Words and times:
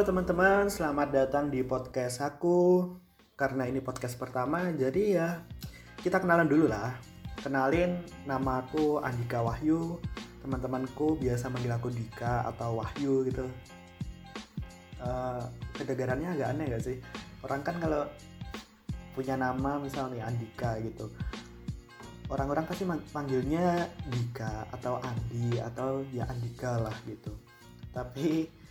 teman-teman, 0.00 0.72
selamat 0.72 1.12
datang 1.12 1.52
di 1.52 1.60
podcast 1.60 2.24
aku. 2.24 2.88
Karena 3.36 3.68
ini 3.68 3.84
podcast 3.84 4.16
pertama, 4.16 4.72
jadi 4.72 5.02
ya 5.12 5.28
kita 6.00 6.24
kenalan 6.24 6.48
dulu 6.48 6.72
lah. 6.72 6.96
Kenalin, 7.36 8.00
nama 8.24 8.64
aku 8.64 9.04
Andika 9.04 9.44
Wahyu. 9.44 10.00
Teman-temanku 10.40 11.20
biasa 11.20 11.52
manggil 11.52 11.68
aku 11.68 11.92
Dika 11.92 12.48
atau 12.48 12.80
Wahyu 12.80 13.28
gitu. 13.28 13.44
Uh, 15.04 15.44
kedengarannya 15.76 16.32
agak 16.32 16.48
aneh 16.56 16.72
gak 16.72 16.84
sih? 16.88 16.96
Orang 17.44 17.60
kan 17.60 17.76
kalau 17.76 18.08
punya 19.12 19.36
nama 19.36 19.76
misalnya 19.76 20.32
Andika 20.32 20.80
gitu, 20.80 21.12
orang-orang 22.32 22.64
pasti 22.64 22.88
manggilnya 22.88 23.84
Dika 24.08 24.64
atau 24.72 24.96
Andi 25.04 25.60
atau 25.60 26.00
ya 26.08 26.24
Andika 26.24 26.80
lah 26.80 26.96
gitu. 27.04 27.36
Tapi 27.92 28.61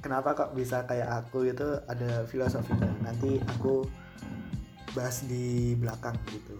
kenapa 0.00 0.32
kok 0.32 0.56
bisa 0.56 0.82
kayak 0.88 1.24
aku 1.24 1.52
itu 1.52 1.68
ada 1.86 2.24
filosofinya 2.24 2.88
nanti 3.04 3.38
aku 3.56 3.84
bahas 4.96 5.22
di 5.28 5.76
belakang 5.78 6.16
gitu. 6.32 6.56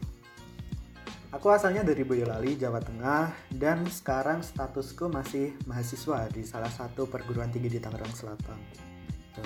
Aku 1.30 1.46
asalnya 1.50 1.86
dari 1.86 2.02
Boyolali 2.02 2.58
Jawa 2.58 2.82
Tengah 2.82 3.30
dan 3.54 3.86
sekarang 3.86 4.42
statusku 4.42 5.06
masih 5.06 5.54
mahasiswa 5.66 6.26
di 6.26 6.42
salah 6.42 6.70
satu 6.70 7.06
perguruan 7.06 7.54
tinggi 7.54 7.78
di 7.78 7.80
Tangerang 7.82 8.12
Selatan. 8.14 8.58
Gitu. 9.30 9.42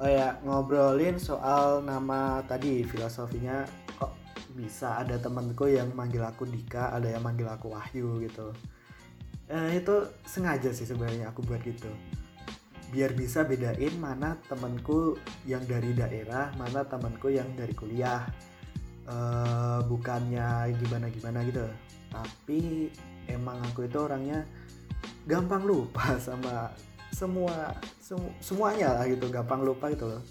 oh 0.00 0.10
ya 0.10 0.40
ngobrolin 0.42 1.20
soal 1.20 1.84
nama 1.84 2.42
tadi 2.48 2.82
filosofinya 2.82 3.62
kok 3.94 4.10
bisa 4.56 4.98
ada 5.04 5.20
temanku 5.20 5.70
yang 5.70 5.92
manggil 5.92 6.24
aku 6.24 6.48
Dika 6.48 6.90
ada 6.96 7.12
yang 7.12 7.22
manggil 7.22 7.46
aku 7.46 7.70
Wahyu 7.76 8.24
gitu. 8.24 8.50
Eh, 9.52 9.84
itu 9.84 9.94
sengaja 10.24 10.72
sih 10.72 10.88
sebenarnya 10.88 11.28
aku 11.28 11.44
buat 11.44 11.60
gitu 11.60 11.92
biar 12.92 13.16
bisa 13.16 13.46
bedain 13.46 13.94
mana 13.96 14.36
temanku 14.48 15.16
yang 15.48 15.64
dari 15.64 15.94
daerah 15.96 16.52
mana 16.58 16.84
temanku 16.84 17.32
yang 17.32 17.48
dari 17.56 17.72
kuliah. 17.72 18.26
Uh, 19.04 19.84
bukannya 19.84 20.72
gimana 20.80 21.12
gimana 21.12 21.44
gitu. 21.44 21.68
Tapi 22.08 22.88
emang 23.28 23.60
aku 23.68 23.84
itu 23.84 24.00
orangnya 24.00 24.48
gampang 25.28 25.64
lupa 25.64 26.16
sama 26.26 26.72
semua 27.12 27.76
semu, 28.02 28.28
semuanya 28.42 28.96
lah 29.00 29.04
gitu 29.06 29.28
gampang 29.28 29.60
lupa 29.60 29.92
gitu 29.92 30.08
loh. 30.08 30.22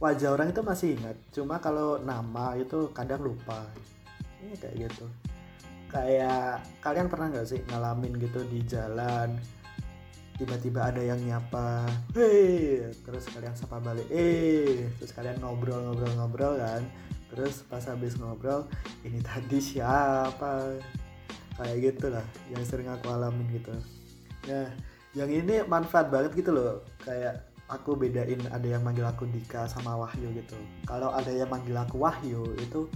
Wajah 0.00 0.32
orang 0.32 0.48
itu 0.48 0.64
masih 0.64 0.88
ingat 0.96 1.16
cuma 1.28 1.60
kalau 1.60 2.00
nama 2.00 2.56
itu 2.56 2.88
kadang 2.96 3.20
lupa. 3.20 3.68
Ini 4.40 4.56
kayak 4.56 4.76
gitu. 4.88 5.06
Kayak 5.92 6.64
kalian 6.80 7.12
pernah 7.12 7.28
nggak 7.28 7.46
sih 7.46 7.60
ngalamin 7.68 8.16
gitu 8.16 8.40
di 8.48 8.64
jalan 8.64 9.36
tiba-tiba 10.40 10.88
ada 10.88 11.04
yang 11.04 11.20
nyapa 11.20 11.84
hei 12.16 12.88
terus 13.04 13.28
kalian 13.28 13.52
sapa 13.52 13.76
balik 13.76 14.08
eh 14.08 14.88
terus 14.96 15.12
kalian 15.12 15.36
ngobrol-ngobrol-ngobrol 15.44 16.56
kan. 16.56 16.80
Terus 17.30 17.62
pas 17.68 17.84
habis 17.86 18.18
ngobrol 18.18 18.66
ini 19.04 19.20
tadi 19.20 19.60
siapa? 19.60 20.80
Kayak 21.60 21.76
gitu 21.78 22.06
lah 22.08 22.24
yang 22.48 22.64
sering 22.64 22.88
aku 22.88 23.12
alamin 23.12 23.46
gitu. 23.52 23.70
Nah 24.48 24.72
yang 25.12 25.28
ini 25.28 25.60
manfaat 25.68 26.08
banget 26.08 26.32
gitu 26.40 26.56
loh. 26.56 26.82
Kayak 27.04 27.52
aku 27.68 27.94
bedain 28.00 28.40
ada 28.48 28.64
yang 28.64 28.80
manggil 28.80 29.04
aku 29.04 29.28
Dika 29.28 29.68
sama 29.68 29.94
Wahyu 29.94 30.32
gitu. 30.34 30.56
Kalau 30.88 31.12
ada 31.12 31.30
yang 31.30 31.52
manggil 31.52 31.76
aku 31.76 32.00
Wahyu 32.00 32.56
itu 32.58 32.88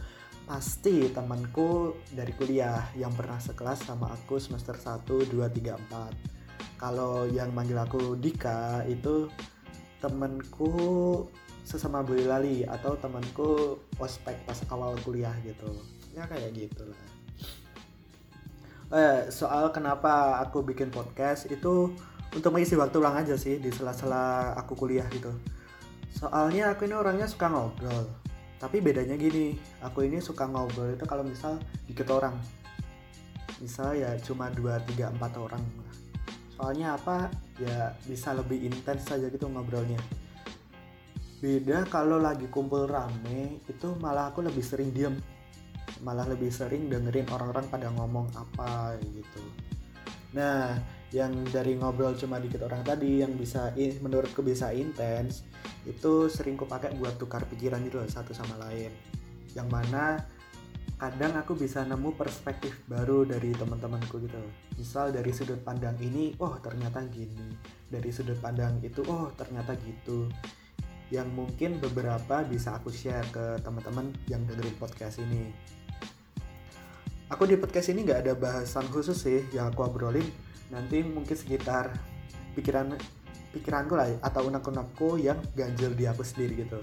pasti 0.48 1.12
temanku 1.12 1.94
dari 2.10 2.32
kuliah 2.34 2.88
yang 2.96 3.12
pernah 3.12 3.36
sekelas 3.36 3.84
sama 3.84 4.12
aku 4.12 4.36
semester 4.36 4.76
1, 4.76 5.30
2, 5.30 5.40
3, 5.40 5.72
4 5.88 6.33
kalau 6.78 7.27
yang 7.30 7.55
manggil 7.55 7.79
aku 7.79 8.18
Dika 8.18 8.83
itu 8.90 9.30
temenku 10.02 11.24
sesama 11.64 12.05
Boyolali 12.05 12.68
atau 12.68 12.92
temanku 13.01 13.80
ospek 13.96 14.36
pas 14.45 14.61
awal 14.68 14.92
kuliah 15.01 15.33
gitu. 15.42 15.73
Ya 16.13 16.29
kayak 16.29 16.52
gitulah. 16.52 17.01
Eh, 18.92 19.33
soal 19.33 19.73
kenapa 19.73 20.39
aku 20.45 20.61
bikin 20.61 20.92
podcast 20.92 21.48
itu 21.48 21.90
untuk 22.30 22.51
mengisi 22.52 22.77
waktu 22.77 23.01
luang 23.01 23.17
aja 23.17 23.34
sih 23.34 23.57
di 23.57 23.73
sela-sela 23.73 24.52
aku 24.61 24.77
kuliah 24.77 25.08
gitu. 25.08 25.33
Soalnya 26.13 26.77
aku 26.77 26.84
ini 26.84 26.95
orangnya 26.95 27.27
suka 27.27 27.48
ngobrol. 27.48 28.07
Tapi 28.61 28.84
bedanya 28.84 29.17
gini 29.17 29.57
aku 29.80 30.05
ini 30.07 30.20
suka 30.20 30.46
ngobrol 30.46 30.95
itu 30.95 31.05
kalau 31.08 31.24
misal 31.24 31.57
dikit 31.89 32.13
orang. 32.13 32.36
Misal 33.58 33.96
ya 33.96 34.13
cuma 34.20 34.52
2, 34.52 34.61
3, 34.84 35.17
4 35.17 35.40
orang 35.40 35.64
soalnya 36.54 36.94
apa 36.94 37.30
ya 37.58 37.94
bisa 38.06 38.34
lebih 38.34 38.62
intens 38.62 39.06
saja 39.10 39.26
gitu 39.30 39.50
ngobrolnya. 39.50 39.98
Beda 41.42 41.84
kalau 41.90 42.16
lagi 42.16 42.48
kumpul 42.48 42.88
rame 42.88 43.60
itu 43.68 43.92
malah 44.00 44.32
aku 44.32 44.40
lebih 44.40 44.64
sering 44.64 44.94
diem. 44.94 45.18
Malah 46.00 46.30
lebih 46.30 46.48
sering 46.48 46.88
dengerin 46.88 47.28
orang-orang 47.28 47.66
pada 47.68 47.92
ngomong 47.92 48.32
apa 48.32 48.96
gitu. 49.02 49.44
Nah 50.34 50.78
yang 51.14 51.30
dari 51.46 51.78
ngobrol 51.78 52.18
cuma 52.18 52.42
dikit 52.42 52.66
orang 52.66 52.82
tadi 52.82 53.22
yang 53.22 53.38
bisa 53.38 53.70
menurutku 54.02 54.42
bisa 54.42 54.74
intens 54.74 55.46
itu 55.86 56.26
sering 56.26 56.58
ku 56.58 56.66
pakai 56.66 56.96
buat 56.98 57.14
tukar 57.20 57.46
pikiran 57.46 57.84
gitu 57.86 58.00
loh 58.02 58.08
satu 58.08 58.32
sama 58.32 58.56
lain. 58.58 58.90
Yang 59.54 59.68
mana 59.70 60.18
kadang 60.94 61.34
aku 61.34 61.58
bisa 61.58 61.82
nemu 61.82 62.14
perspektif 62.14 62.78
baru 62.86 63.27
dari 63.27 63.50
teman-temanku 63.50 64.22
gitu. 64.22 64.38
Misal 64.78 65.10
dari 65.10 65.34
sudut 65.34 65.58
pandang 65.60 65.98
ini 65.98 66.38
oh 66.38 66.55
ternyata 66.62 67.02
gini. 67.10 67.50
Dari 67.90 68.10
sudut 68.14 68.38
pandang 68.38 68.78
itu 68.80 69.02
oh 69.10 69.34
ternyata 69.34 69.74
gitu. 69.83 70.30
Yang 71.10 71.28
mungkin 71.34 71.83
beberapa 71.83 72.46
bisa 72.46 72.78
aku 72.78 72.94
share 72.94 73.27
ke 73.34 73.58
teman-teman 73.66 74.14
yang 74.30 74.46
dengerin 74.46 74.77
podcast 74.78 75.18
ini. 75.18 75.50
Aku 77.28 77.50
di 77.50 77.58
podcast 77.58 77.90
ini 77.90 78.06
nggak 78.06 78.30
ada 78.30 78.34
bahasan 78.38 78.86
khusus 78.88 79.18
sih 79.18 79.42
yang 79.50 79.74
aku 79.74 79.83
obrolin. 79.83 80.27
Nanti 80.70 81.02
mungkin 81.02 81.34
sekitar 81.34 81.90
pikiran 82.54 82.94
pikiranku 83.50 83.94
lah 83.98 84.10
atau 84.22 84.46
unek-unekku 84.46 85.18
yang 85.18 85.38
ganjil 85.58 85.90
di 85.94 86.06
aku 86.06 86.22
sendiri 86.22 86.66
gitu. 86.66 86.78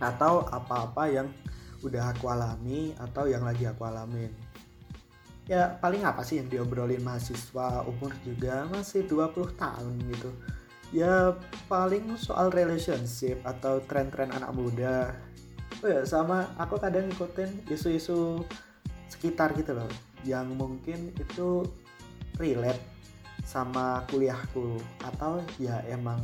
Atau 0.00 0.48
apa-apa 0.48 1.06
yang 1.12 1.28
udah 1.82 2.14
aku 2.14 2.30
alami 2.30 2.94
atau 2.98 3.26
yang 3.26 3.42
lagi 3.42 3.66
aku 3.66 3.82
alamin? 3.84 4.30
Ya 5.50 5.74
paling 5.82 6.06
apa 6.06 6.22
sih 6.22 6.38
yang 6.38 6.46
diobrolin 6.46 7.02
mahasiswa 7.02 7.82
umur 7.84 8.14
juga 8.22 8.64
masih 8.70 9.04
20 9.10 9.58
tahun 9.58 9.94
gitu. 10.14 10.30
Ya 10.94 11.34
paling 11.66 12.14
soal 12.14 12.54
relationship 12.54 13.42
atau 13.42 13.82
tren-tren 13.84 14.30
anak 14.30 14.54
muda. 14.54 15.12
Oh 15.82 15.90
ya 15.90 16.06
sama 16.06 16.54
aku 16.56 16.78
kadang 16.78 17.10
ngikutin 17.10 17.66
isu-isu 17.66 18.46
sekitar 19.10 19.52
gitu 19.58 19.74
loh 19.74 19.90
yang 20.22 20.54
mungkin 20.54 21.10
itu 21.18 21.66
relate 22.38 22.80
sama 23.42 24.06
kuliahku 24.06 24.78
atau 25.02 25.42
ya 25.58 25.82
emang 25.90 26.22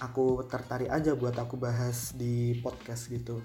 aku 0.00 0.42
tertarik 0.48 0.88
aja 0.88 1.12
buat 1.12 1.36
aku 1.36 1.60
bahas 1.60 2.16
di 2.16 2.56
podcast 2.64 3.12
gitu 3.12 3.44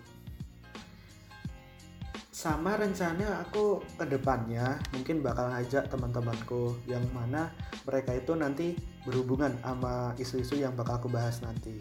sama 2.44 2.76
rencana 2.76 3.40
aku 3.40 3.80
ke 3.96 4.04
depannya 4.04 4.76
mungkin 4.92 5.24
bakal 5.24 5.48
ngajak 5.48 5.88
teman-temanku 5.88 6.76
yang 6.92 7.00
mana 7.16 7.48
mereka 7.88 8.20
itu 8.20 8.36
nanti 8.36 8.76
berhubungan 9.08 9.56
sama 9.64 10.12
isu-isu 10.20 10.60
yang 10.60 10.76
bakal 10.76 11.00
aku 11.00 11.08
bahas 11.08 11.40
nanti. 11.40 11.80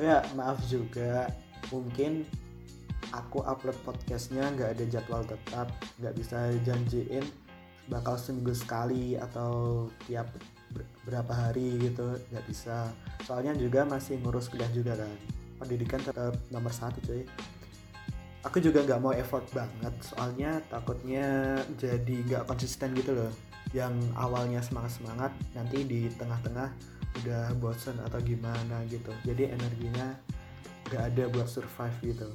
Oh 0.00 0.04
ya, 0.08 0.24
maaf 0.32 0.56
juga 0.64 1.28
mungkin 1.68 2.24
aku 3.12 3.44
upload 3.44 3.76
podcastnya 3.84 4.48
nggak 4.56 4.72
ada 4.72 4.84
jadwal 4.88 5.20
tetap, 5.28 5.68
nggak 6.00 6.16
bisa 6.16 6.56
janjiin 6.64 7.28
bakal 7.92 8.16
seminggu 8.16 8.56
sekali 8.56 9.20
atau 9.20 9.84
tiap 10.08 10.32
berapa 11.04 11.32
hari 11.36 11.76
gitu 11.76 12.16
nggak 12.32 12.44
bisa. 12.48 12.88
Soalnya 13.28 13.52
juga 13.52 13.84
masih 13.84 14.16
ngurus 14.16 14.48
kuliah 14.48 14.72
juga 14.72 14.96
kan. 14.96 15.12
Pendidikan 15.60 16.00
tetap 16.00 16.40
nomor 16.48 16.72
satu 16.72 17.04
cuy 17.04 17.28
aku 18.46 18.62
juga 18.62 18.86
nggak 18.86 19.02
mau 19.02 19.10
effort 19.10 19.42
banget 19.50 19.90
soalnya 19.98 20.62
takutnya 20.70 21.58
jadi 21.74 22.14
nggak 22.30 22.44
konsisten 22.46 22.94
gitu 22.94 23.18
loh. 23.18 23.32
Yang 23.74 23.98
awalnya 24.14 24.62
semangat 24.62 25.02
semangat 25.02 25.32
nanti 25.58 25.82
di 25.82 26.06
tengah-tengah 26.14 26.70
udah 27.22 27.50
bosen 27.58 27.98
atau 28.06 28.22
gimana 28.22 28.86
gitu. 28.86 29.10
Jadi 29.26 29.50
energinya 29.50 30.14
nggak 30.86 31.02
ada 31.02 31.24
buat 31.34 31.50
survive 31.50 32.14
gitu. 32.14 32.30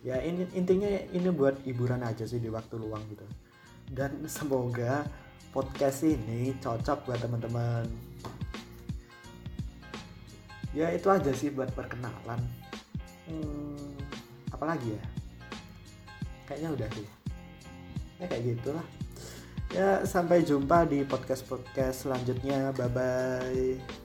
Ya 0.00 0.18
ini 0.24 0.48
intinya 0.56 0.88
ini 0.88 1.28
buat 1.28 1.60
hiburan 1.68 2.00
aja 2.00 2.24
sih 2.24 2.40
di 2.40 2.48
waktu 2.48 2.80
luang 2.80 3.04
gitu. 3.12 3.28
Dan 3.92 4.24
semoga 4.24 5.04
podcast 5.52 6.00
ini 6.08 6.56
cocok 6.64 7.04
buat 7.04 7.20
teman-teman. 7.20 7.84
Ya 10.72 10.88
itu 10.88 11.12
aja 11.12 11.28
sih 11.36 11.52
buat 11.52 11.68
perkenalan. 11.76 12.40
Hmm, 13.28 13.92
apalagi 14.48 14.96
ya 14.96 15.11
kayaknya 16.52 16.70
udah 16.76 16.88
sih. 16.92 17.08
Ya 18.20 18.24
kayak 18.28 18.44
gitulah. 18.44 18.86
Ya 19.72 20.04
sampai 20.04 20.44
jumpa 20.44 20.84
di 20.84 21.00
podcast 21.08 21.48
podcast 21.48 22.04
selanjutnya. 22.04 22.76
Bye 22.76 22.92
bye 22.92 24.00